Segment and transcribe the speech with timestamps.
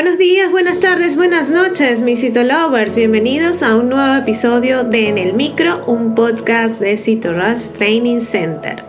[0.00, 2.94] Buenos días, buenas tardes, buenas noches, mis Citolovers.
[2.94, 8.84] Bienvenidos a un nuevo episodio de En el Micro, un podcast de CitoRush Training Center.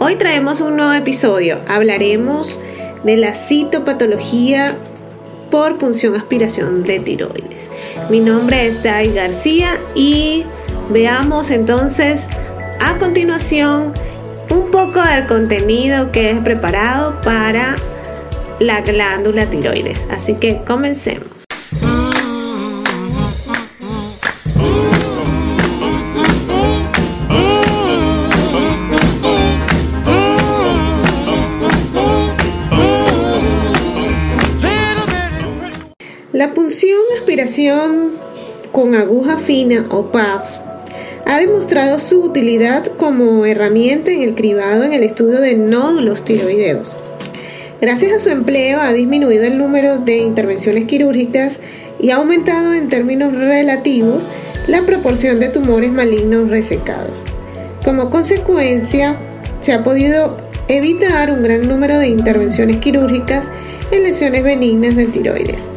[0.00, 1.60] Hoy traemos un nuevo episodio.
[1.68, 2.58] Hablaremos
[3.04, 4.76] de la citopatología
[5.52, 7.70] por punción aspiración de tiroides.
[8.10, 10.42] Mi nombre es Dai García y
[10.90, 12.28] veamos entonces
[12.80, 13.92] a continuación
[14.50, 17.76] un poco del contenido que he preparado para
[18.60, 20.08] la glándula tiroides.
[20.10, 21.44] Así que comencemos.
[36.32, 38.10] La punción aspiración
[38.72, 40.58] con aguja fina o PAF
[41.26, 46.98] ha demostrado su utilidad como herramienta en el cribado en el estudio de nódulos tiroideos.
[47.84, 51.60] Gracias a su empleo ha disminuido el número de intervenciones quirúrgicas
[52.00, 54.26] y ha aumentado en términos relativos
[54.68, 57.26] la proporción de tumores malignos resecados.
[57.84, 59.18] Como consecuencia,
[59.60, 63.50] se ha podido evitar un gran número de intervenciones quirúrgicas
[63.90, 65.68] en lesiones benignas de tiroides.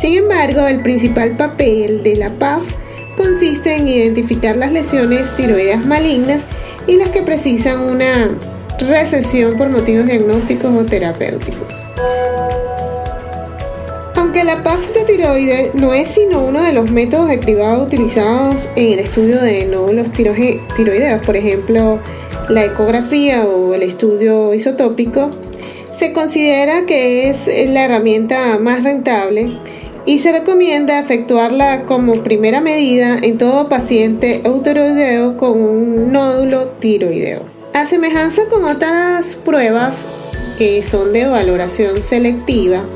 [0.00, 2.62] Sin embargo, el principal papel de la PAF
[3.16, 6.44] consiste en identificar las lesiones tiroides malignas
[6.86, 8.38] y las que precisan una
[8.80, 11.84] recesión por motivos diagnósticos o terapéuticos.
[14.16, 17.38] Aunque la PAF de tiroides no es sino uno de los métodos de
[17.80, 21.98] utilizados en el estudio de nódulos tiroideos, por ejemplo,
[22.48, 25.30] la ecografía o el estudio isotópico,
[25.92, 29.58] se considera que es la herramienta más rentable
[30.04, 37.55] y se recomienda efectuarla como primera medida en todo paciente eutiroideo con un nódulo tiroideo.
[37.76, 40.06] A semejanza con otras pruebas
[40.56, 42.86] que son de valoración selectiva,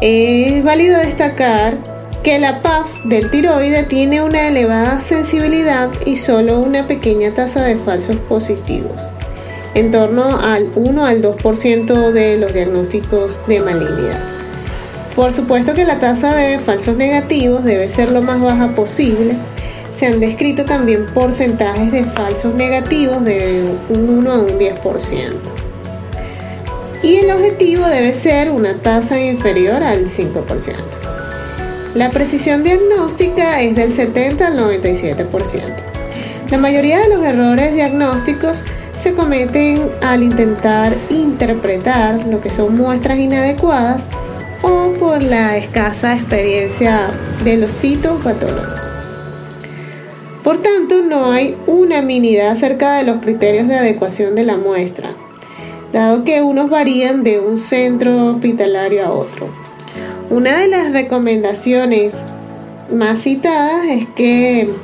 [0.00, 1.78] es válido destacar
[2.24, 7.76] que la PAF del tiroide tiene una elevada sensibilidad y solo una pequeña tasa de
[7.76, 9.00] falsos positivos,
[9.74, 14.18] en torno al 1 al 2% de los diagnósticos de malignidad.
[15.14, 19.36] Por supuesto que la tasa de falsos negativos debe ser lo más baja posible
[20.00, 25.34] se han descrito también porcentajes de falsos negativos de un 1 a un 10%.
[27.02, 30.74] Y el objetivo debe ser una tasa inferior al 5%.
[31.94, 35.64] La precisión diagnóstica es del 70 al 97%.
[36.50, 38.64] La mayoría de los errores diagnósticos
[38.96, 44.04] se cometen al intentar interpretar lo que son muestras inadecuadas
[44.62, 47.10] o por la escasa experiencia
[47.44, 48.99] de los citopatólogos.
[50.50, 55.14] Por tanto, no hay unanimidad acerca de los criterios de adecuación de la muestra,
[55.92, 59.48] dado que unos varían de un centro hospitalario a otro.
[60.28, 62.16] Una de las recomendaciones
[62.92, 64.74] más citadas es que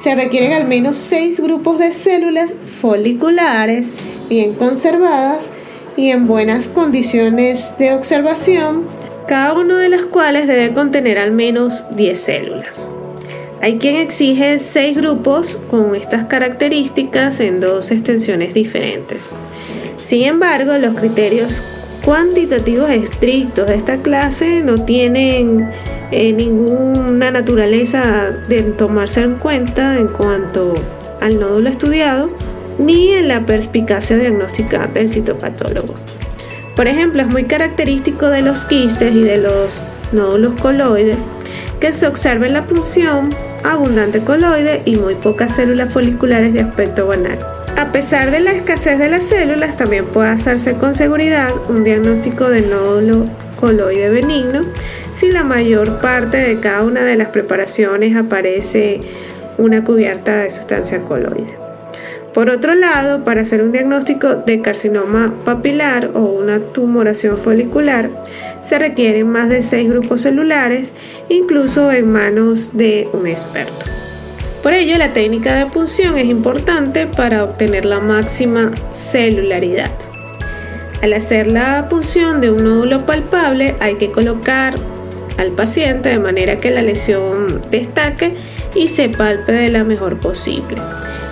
[0.00, 3.90] se requieren al menos seis grupos de células foliculares
[4.30, 5.50] bien conservadas
[5.98, 8.86] y en buenas condiciones de observación,
[9.28, 12.88] cada una de las cuales debe contener al menos 10 células.
[13.62, 19.30] Hay quien exige seis grupos con estas características en dos extensiones diferentes.
[19.96, 21.62] Sin embargo, los criterios
[22.04, 25.70] cuantitativos estrictos de esta clase no tienen
[26.12, 30.74] eh, ninguna naturaleza de tomarse en cuenta en cuanto
[31.20, 32.30] al nódulo estudiado
[32.78, 35.94] ni en la perspicacia diagnóstica del citopatólogo.
[36.76, 41.16] Por ejemplo, es muy característico de los quistes y de los nódulos coloides
[41.80, 43.30] que se observe la punción,
[43.72, 47.38] abundante coloide y muy pocas células foliculares de aspecto banal.
[47.76, 52.48] A pesar de la escasez de las células, también puede hacerse con seguridad un diagnóstico
[52.48, 53.26] de nódulo
[53.60, 54.62] coloide benigno
[55.12, 59.00] si la mayor parte de cada una de las preparaciones aparece
[59.58, 61.66] una cubierta de sustancia coloide.
[62.36, 68.10] Por otro lado, para hacer un diagnóstico de carcinoma papilar o una tumoración folicular,
[68.66, 70.92] se requieren más de seis grupos celulares,
[71.28, 73.86] incluso en manos de un experto.
[74.62, 79.90] Por ello, la técnica de punción es importante para obtener la máxima celularidad.
[81.02, 84.74] Al hacer la punción de un nódulo palpable, hay que colocar
[85.38, 88.34] al paciente de manera que la lesión destaque
[88.74, 90.76] y se palpe de la mejor posible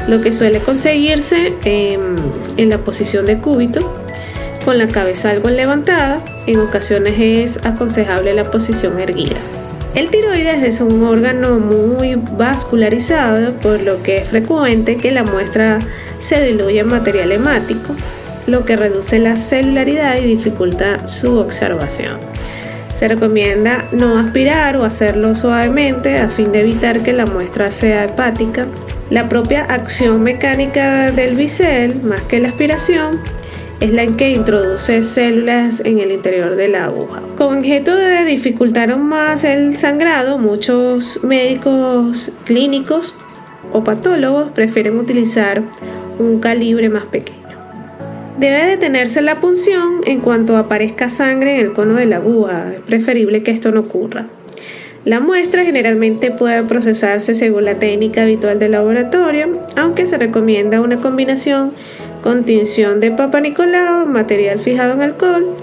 [0.08, 3.80] lo que suele conseguirse en, la posición de cúbito,
[4.64, 9.36] con la cabeza algo levantada, en ocasiones es aconsejable la posición erguida.
[9.94, 15.78] El tiroides es un órgano muy vascularizado, por lo que es frecuente que la muestra
[16.18, 17.94] se diluya en material hemático,
[18.48, 22.18] lo que reduce la celularidad y dificulta su observación.
[22.96, 28.04] Se recomienda no aspirar o hacerlo suavemente a fin de evitar que la muestra sea
[28.04, 28.66] hepática.
[29.10, 33.20] La propia acción mecánica del bisel, más que la aspiración,
[33.80, 37.22] es la que introduce células en el interior de la aguja.
[37.36, 43.16] Con objeto de dificultar aún más el sangrado, muchos médicos clínicos
[43.72, 45.62] o patólogos prefieren utilizar
[46.18, 47.40] un calibre más pequeño.
[48.38, 52.72] Debe detenerse la punción en cuanto aparezca sangre en el cono de la aguja.
[52.74, 54.26] Es preferible que esto no ocurra.
[55.04, 60.96] La muestra generalmente puede procesarse según la técnica habitual del laboratorio, aunque se recomienda una
[60.96, 61.72] combinación
[62.24, 65.54] con tinción de Papa Nicolau, material fijado en alcohol,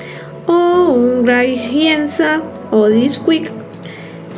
[0.45, 3.51] o un Gienza o Disquick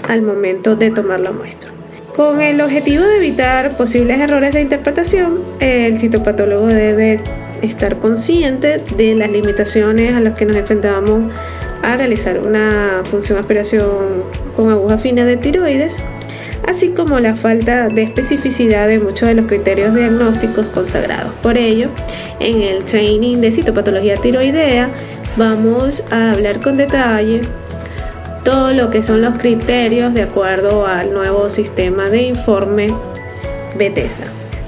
[0.07, 1.71] al momento de tomar la muestra.
[2.15, 7.19] Con el objetivo de evitar posibles errores de interpretación, el citopatólogo debe
[7.61, 11.29] estar consciente de las limitaciones a las que nos enfrentamos
[11.83, 14.23] a realizar una función aspiración
[14.55, 15.99] con aguja fina de tiroides,
[16.67, 21.33] así como la falta de especificidad de muchos de los criterios diagnósticos consagrados.
[21.43, 21.89] Por ello,
[22.39, 24.89] en el training de citopatología tiroidea
[25.37, 27.41] vamos a hablar con detalle
[28.43, 32.93] todo lo que son los criterios de acuerdo al nuevo sistema de informe
[33.77, 34.25] Bethesda.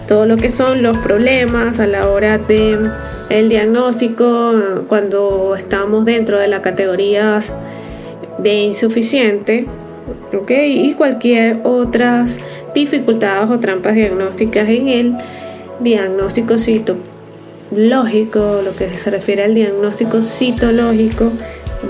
[0.08, 2.78] Todo lo que son los problemas a la hora de
[3.30, 4.54] el diagnóstico
[4.88, 7.56] cuando estamos dentro de las categorías
[8.38, 9.66] de insuficiente,
[10.34, 10.52] ¿ok?
[10.52, 12.40] Y cualquier otras
[12.74, 15.18] dificultades o trampas diagnósticas en el
[15.80, 21.32] diagnóstico citológico, lo que se refiere al diagnóstico citológico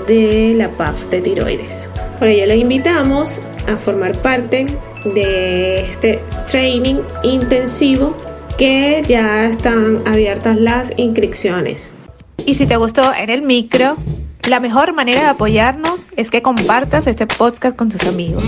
[0.06, 1.88] de la PAF de tiroides.
[2.18, 4.66] Por ello les invitamos a formar parte
[5.14, 8.16] de este training intensivo
[8.56, 11.92] que ya están abiertas las inscripciones.
[12.44, 13.96] Y si te gustó en el micro,
[14.48, 18.42] la mejor manera de apoyarnos es que compartas este podcast con tus amigos.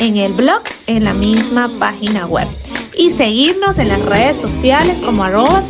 [0.00, 2.48] en el blog en la misma página web
[2.96, 5.62] y seguirnos en las redes sociales como arroba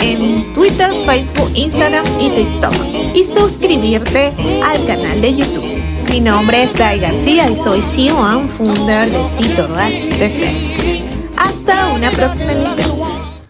[0.00, 2.74] en Twitter, Facebook, Instagram y TikTok
[3.14, 4.32] y suscribirte
[4.64, 5.82] al canal de YouTube.
[6.10, 9.68] Mi nombre es Dai García y soy CEO and founder de Cito
[11.36, 13.23] Hasta una próxima emisión.